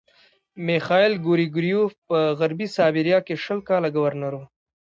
[0.67, 4.45] میخایل ګریګورویوف په غربي سایبیریا کې شل کاله ګورنر وو.